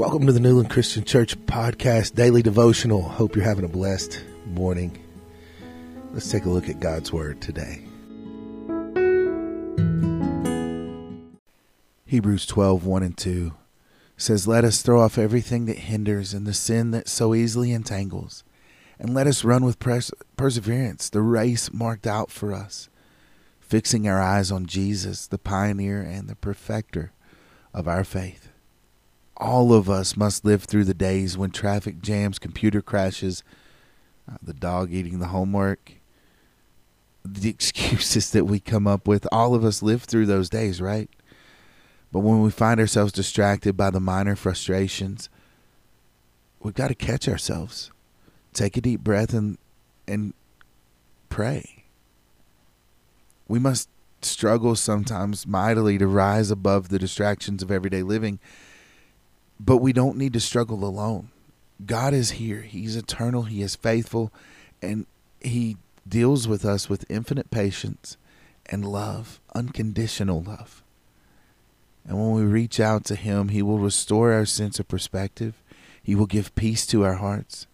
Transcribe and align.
Welcome 0.00 0.24
to 0.24 0.32
the 0.32 0.40
Newland 0.40 0.70
Christian 0.70 1.04
Church 1.04 1.36
Podcast 1.44 2.14
Daily 2.14 2.40
Devotional. 2.40 3.02
Hope 3.02 3.36
you're 3.36 3.44
having 3.44 3.66
a 3.66 3.68
blessed 3.68 4.24
morning. 4.46 4.98
Let's 6.14 6.30
take 6.30 6.46
a 6.46 6.48
look 6.48 6.70
at 6.70 6.80
God's 6.80 7.12
Word 7.12 7.42
today. 7.42 7.82
Hebrews 12.06 12.46
12 12.46 12.86
1 12.86 13.02
and 13.02 13.14
2 13.14 13.52
says, 14.16 14.48
Let 14.48 14.64
us 14.64 14.80
throw 14.80 15.02
off 15.02 15.18
everything 15.18 15.66
that 15.66 15.76
hinders 15.76 16.32
and 16.32 16.46
the 16.46 16.54
sin 16.54 16.92
that 16.92 17.06
so 17.06 17.34
easily 17.34 17.70
entangles, 17.70 18.42
and 18.98 19.12
let 19.12 19.26
us 19.26 19.44
run 19.44 19.66
with 19.66 19.78
pers- 19.78 20.12
perseverance 20.38 21.10
the 21.10 21.20
race 21.20 21.74
marked 21.74 22.06
out 22.06 22.30
for 22.30 22.54
us, 22.54 22.88
fixing 23.60 24.08
our 24.08 24.22
eyes 24.22 24.50
on 24.50 24.64
Jesus, 24.64 25.26
the 25.26 25.36
pioneer 25.36 26.00
and 26.00 26.26
the 26.26 26.36
perfecter 26.36 27.12
of 27.74 27.86
our 27.86 28.02
faith. 28.02 28.49
All 29.40 29.72
of 29.72 29.88
us 29.88 30.18
must 30.18 30.44
live 30.44 30.64
through 30.64 30.84
the 30.84 30.92
days 30.92 31.38
when 31.38 31.50
traffic 31.50 32.02
jams, 32.02 32.38
computer 32.38 32.82
crashes, 32.82 33.42
uh, 34.30 34.36
the 34.42 34.52
dog 34.52 34.92
eating 34.92 35.18
the 35.18 35.28
homework, 35.28 35.92
the 37.24 37.48
excuses 37.48 38.30
that 38.32 38.44
we 38.44 38.60
come 38.60 38.86
up 38.86 39.08
with. 39.08 39.26
All 39.32 39.54
of 39.54 39.64
us 39.64 39.82
live 39.82 40.02
through 40.02 40.26
those 40.26 40.50
days, 40.50 40.82
right? 40.82 41.08
But 42.12 42.20
when 42.20 42.42
we 42.42 42.50
find 42.50 42.78
ourselves 42.78 43.12
distracted 43.12 43.78
by 43.78 43.88
the 43.88 44.00
minor 44.00 44.36
frustrations, 44.36 45.30
we've 46.60 46.74
got 46.74 46.88
to 46.88 46.94
catch 46.94 47.26
ourselves. 47.26 47.90
Take 48.52 48.76
a 48.76 48.80
deep 48.80 49.00
breath 49.00 49.32
and 49.32 49.56
and 50.06 50.34
pray. 51.28 51.84
We 53.48 53.58
must 53.58 53.88
struggle 54.22 54.76
sometimes 54.76 55.46
mightily 55.46 55.96
to 55.98 56.06
rise 56.06 56.50
above 56.50 56.88
the 56.88 56.98
distractions 56.98 57.62
of 57.62 57.70
everyday 57.70 58.02
living 58.02 58.38
but 59.62 59.76
we 59.76 59.92
don't 59.92 60.16
need 60.16 60.32
to 60.32 60.40
struggle 60.40 60.84
alone. 60.84 61.28
God 61.84 62.14
is 62.14 62.32
here. 62.32 62.62
He's 62.62 62.96
eternal. 62.96 63.42
He 63.42 63.60
is 63.60 63.76
faithful. 63.76 64.32
And 64.80 65.06
He 65.40 65.76
deals 66.08 66.48
with 66.48 66.64
us 66.64 66.88
with 66.88 67.10
infinite 67.10 67.50
patience 67.50 68.16
and 68.66 68.84
love, 68.84 69.38
unconditional 69.54 70.42
love. 70.42 70.82
And 72.06 72.18
when 72.18 72.32
we 72.32 72.42
reach 72.42 72.80
out 72.80 73.04
to 73.04 73.14
Him, 73.14 73.48
He 73.48 73.60
will 73.60 73.78
restore 73.78 74.32
our 74.32 74.46
sense 74.46 74.80
of 74.80 74.88
perspective. 74.88 75.54
He 76.02 76.14
will 76.14 76.26
give 76.26 76.54
peace 76.54 76.86
to 76.86 77.04
our 77.04 77.14
hearts. 77.14 77.66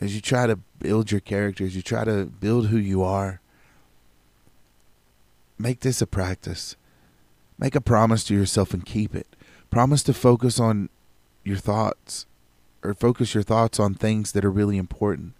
As 0.00 0.14
you 0.14 0.20
try 0.20 0.46
to 0.46 0.58
build 0.78 1.10
your 1.10 1.20
character, 1.20 1.64
as 1.64 1.74
you 1.74 1.82
try 1.82 2.04
to 2.04 2.26
build 2.26 2.68
who 2.68 2.78
you 2.78 3.02
are, 3.02 3.40
make 5.58 5.80
this 5.80 6.02
a 6.02 6.06
practice. 6.06 6.76
Make 7.58 7.74
a 7.74 7.80
promise 7.80 8.24
to 8.24 8.34
yourself 8.34 8.74
and 8.74 8.84
keep 8.84 9.14
it. 9.14 9.26
Promise 9.70 10.02
to 10.04 10.14
focus 10.14 10.58
on 10.58 10.88
your 11.44 11.56
thoughts 11.56 12.26
or 12.82 12.94
focus 12.94 13.34
your 13.34 13.42
thoughts 13.42 13.78
on 13.78 13.94
things 13.94 14.32
that 14.32 14.44
are 14.44 14.50
really 14.50 14.78
important. 14.78 15.34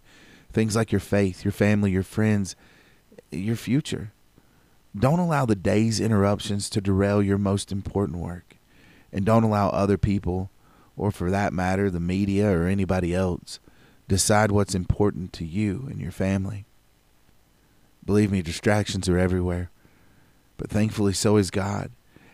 Things 0.53 0.77
like 0.77 0.93
your 0.93 1.01
faith, 1.01 1.45
your 1.45 1.53
family, 1.53 1.91
your 1.91 2.03
friends, 2.03 2.57
your 3.31 3.57
future. 3.57 4.13
Don't 4.99 5.19
allow 5.19 5.47
the 5.47 5.55
day's 5.55 6.01
interruptions 6.01 6.69
to 6.71 6.81
derail 6.81 7.23
your 7.23 7.39
most 7.39 7.71
important 7.71 8.19
work. 8.19 8.57
And 9.13 9.25
don't 9.25 9.45
allow 9.45 9.71
other 9.71 9.99
people, 9.99 10.51
or 10.97 11.11
for 11.11 11.31
that 11.31 11.53
matter, 11.53 11.91
the 11.91 12.01
media 12.01 12.51
or 12.51 12.67
anybody 12.67 13.15
else, 13.15 13.59
decide 14.09 14.51
what's 14.51 14.75
important 14.75 15.33
to 15.35 15.45
you 15.45 15.87
and 15.91 16.01
your 16.01 16.13
family. 16.13 16.65
Believe 18.05 18.33
me, 18.33 18.43
distractions 18.43 19.09
are 19.09 19.19
everywhere. 19.19 19.71
But 20.57 20.71
thankfully, 20.71 21.13
so 21.13 21.37
is 21.37 21.51
God. 21.51 21.91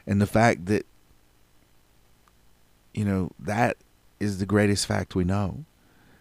And 0.06 0.20
the 0.20 0.26
fact 0.26 0.66
that 0.66 0.86
you 2.96 3.04
know, 3.04 3.30
that 3.38 3.76
is 4.18 4.38
the 4.38 4.46
greatest 4.46 4.86
fact 4.86 5.14
we 5.14 5.22
know. 5.22 5.64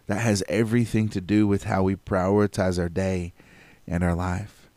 That 0.06 0.20
has 0.20 0.44
everything 0.48 1.08
to 1.08 1.20
do 1.20 1.48
with 1.48 1.64
how 1.64 1.82
we 1.82 1.96
prioritize 1.96 2.78
our 2.78 2.88
day 2.88 3.32
and 3.88 4.04
our 4.04 4.14
life. 4.14 4.68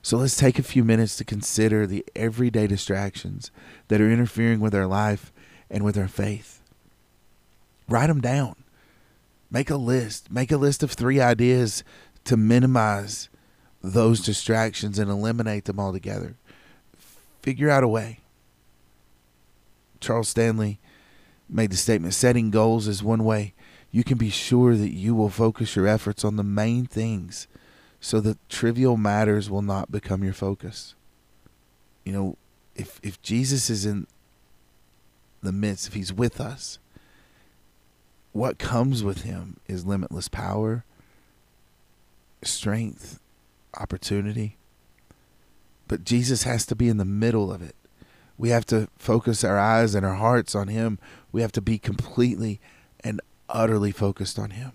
So 0.00 0.16
let's 0.16 0.36
take 0.36 0.58
a 0.58 0.64
few 0.64 0.82
minutes 0.82 1.16
to 1.16 1.24
consider 1.24 1.86
the 1.86 2.04
everyday 2.16 2.66
distractions 2.66 3.52
that 3.86 4.00
are 4.00 4.10
interfering 4.10 4.58
with 4.58 4.74
our 4.74 4.86
life 4.86 5.32
and 5.70 5.84
with 5.84 5.96
our 5.96 6.08
faith. 6.08 6.60
Write 7.88 8.08
them 8.08 8.20
down. 8.20 8.56
Make 9.48 9.70
a 9.70 9.76
list. 9.76 10.32
Make 10.32 10.50
a 10.50 10.56
list 10.56 10.82
of 10.82 10.90
three 10.90 11.20
ideas 11.20 11.84
to 12.24 12.36
minimize 12.36 13.28
those 13.80 14.20
distractions 14.20 14.98
and 14.98 15.10
eliminate 15.10 15.66
them 15.66 15.78
altogether. 15.78 16.36
Figure 17.42 17.70
out 17.70 17.84
a 17.84 17.88
way. 17.88 18.20
Charles 20.00 20.28
Stanley 20.28 20.80
made 21.48 21.70
the 21.70 21.76
statement 21.76 22.14
setting 22.14 22.50
goals 22.50 22.88
is 22.88 23.02
one 23.02 23.24
way 23.24 23.54
you 23.92 24.02
can 24.02 24.16
be 24.16 24.30
sure 24.30 24.74
that 24.74 24.90
you 24.90 25.14
will 25.14 25.28
focus 25.28 25.76
your 25.76 25.86
efforts 25.86 26.24
on 26.24 26.36
the 26.36 26.42
main 26.42 26.86
things 26.86 27.46
so 28.00 28.20
that 28.20 28.48
trivial 28.48 28.96
matters 28.96 29.50
will 29.50 29.62
not 29.62 29.92
become 29.92 30.24
your 30.24 30.32
focus. 30.32 30.94
You 32.04 32.12
know, 32.12 32.36
if 32.74 32.98
if 33.02 33.20
Jesus 33.20 33.68
is 33.68 33.84
in 33.84 34.06
the 35.42 35.52
midst, 35.52 35.86
if 35.86 35.94
he's 35.94 36.12
with 36.12 36.40
us, 36.40 36.78
what 38.32 38.58
comes 38.58 39.04
with 39.04 39.22
him 39.22 39.58
is 39.68 39.84
limitless 39.84 40.28
power, 40.28 40.84
strength, 42.42 43.20
opportunity. 43.78 44.56
But 45.86 46.04
Jesus 46.04 46.44
has 46.44 46.64
to 46.66 46.74
be 46.74 46.88
in 46.88 46.96
the 46.96 47.04
middle 47.04 47.52
of 47.52 47.60
it. 47.60 47.76
We 48.42 48.48
have 48.48 48.66
to 48.66 48.88
focus 48.98 49.44
our 49.44 49.56
eyes 49.56 49.94
and 49.94 50.04
our 50.04 50.16
hearts 50.16 50.56
on 50.56 50.66
Him. 50.66 50.98
We 51.30 51.42
have 51.42 51.52
to 51.52 51.60
be 51.60 51.78
completely 51.78 52.60
and 53.04 53.20
utterly 53.48 53.92
focused 53.92 54.36
on 54.36 54.50
Him. 54.50 54.72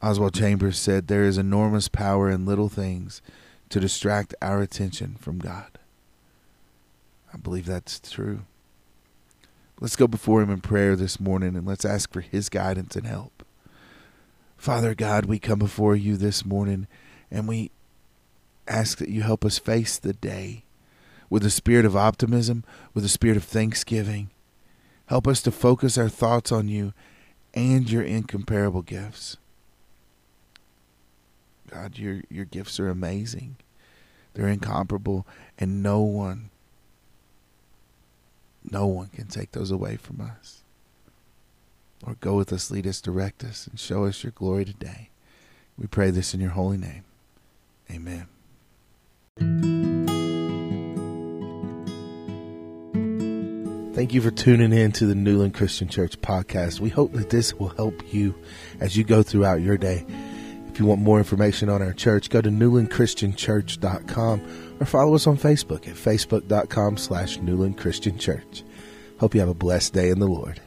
Oswald 0.00 0.32
Chambers 0.32 0.78
said, 0.78 1.08
There 1.08 1.24
is 1.24 1.36
enormous 1.36 1.88
power 1.88 2.30
in 2.30 2.46
little 2.46 2.70
things 2.70 3.20
to 3.68 3.80
distract 3.80 4.34
our 4.40 4.62
attention 4.62 5.16
from 5.20 5.38
God. 5.38 5.78
I 7.34 7.36
believe 7.36 7.66
that's 7.66 8.00
true. 8.00 8.44
Let's 9.78 9.96
go 9.96 10.06
before 10.06 10.40
Him 10.40 10.50
in 10.50 10.62
prayer 10.62 10.96
this 10.96 11.20
morning 11.20 11.54
and 11.54 11.66
let's 11.66 11.84
ask 11.84 12.10
for 12.10 12.22
His 12.22 12.48
guidance 12.48 12.96
and 12.96 13.06
help. 13.06 13.44
Father 14.56 14.94
God, 14.94 15.26
we 15.26 15.38
come 15.38 15.58
before 15.58 15.94
you 15.94 16.16
this 16.16 16.46
morning 16.46 16.86
and 17.30 17.46
we 17.46 17.70
ask 18.66 18.96
that 18.96 19.10
you 19.10 19.20
help 19.20 19.44
us 19.44 19.58
face 19.58 19.98
the 19.98 20.14
day 20.14 20.62
with 21.28 21.44
a 21.44 21.50
spirit 21.50 21.84
of 21.84 21.96
optimism, 21.96 22.64
with 22.94 23.04
a 23.04 23.08
spirit 23.08 23.36
of 23.36 23.44
thanksgiving. 23.44 24.30
Help 25.06 25.26
us 25.26 25.42
to 25.42 25.50
focus 25.50 25.96
our 25.96 26.08
thoughts 26.08 26.50
on 26.50 26.68
you 26.68 26.92
and 27.54 27.90
your 27.90 28.02
incomparable 28.02 28.82
gifts. 28.82 29.36
God, 31.70 31.98
your 31.98 32.22
your 32.30 32.44
gifts 32.44 32.78
are 32.78 32.88
amazing. 32.88 33.56
They're 34.34 34.48
incomparable 34.48 35.26
and 35.58 35.82
no 35.82 36.00
one 36.00 36.50
no 38.70 38.86
one 38.86 39.08
can 39.08 39.26
take 39.26 39.52
those 39.52 39.70
away 39.70 39.96
from 39.96 40.20
us. 40.20 40.62
Lord, 42.04 42.20
go 42.20 42.34
with 42.34 42.52
us, 42.52 42.70
lead 42.70 42.86
us, 42.86 43.00
direct 43.00 43.42
us, 43.42 43.66
and 43.66 43.80
show 43.80 44.04
us 44.04 44.22
your 44.22 44.32
glory 44.32 44.64
today. 44.64 45.10
We 45.78 45.86
pray 45.86 46.10
this 46.10 46.34
in 46.34 46.40
your 46.40 46.50
holy 46.50 46.76
name. 46.76 47.04
Amen. 47.90 48.26
Thank 53.96 54.12
you 54.12 54.20
for 54.20 54.30
tuning 54.30 54.74
in 54.74 54.92
to 54.92 55.06
the 55.06 55.14
Newland 55.14 55.54
Christian 55.54 55.88
Church 55.88 56.20
podcast. 56.20 56.80
We 56.80 56.90
hope 56.90 57.14
that 57.14 57.30
this 57.30 57.54
will 57.54 57.70
help 57.70 57.94
you 58.12 58.34
as 58.78 58.94
you 58.94 59.04
go 59.04 59.22
throughout 59.22 59.62
your 59.62 59.78
day. 59.78 60.04
If 60.68 60.78
you 60.78 60.84
want 60.84 61.00
more 61.00 61.16
information 61.16 61.70
on 61.70 61.80
our 61.80 61.94
church, 61.94 62.28
go 62.28 62.42
to 62.42 62.50
newlandchristianchurch.com 62.50 64.76
or 64.78 64.84
follow 64.84 65.14
us 65.14 65.26
on 65.26 65.38
Facebook 65.38 65.88
at 65.88 65.94
facebook.com 65.94 66.98
slash 66.98 67.38
Newland 67.38 67.78
Christian 67.78 68.18
Church. 68.18 68.64
Hope 69.18 69.32
you 69.32 69.40
have 69.40 69.48
a 69.48 69.54
blessed 69.54 69.94
day 69.94 70.10
in 70.10 70.18
the 70.18 70.28
Lord. 70.28 70.60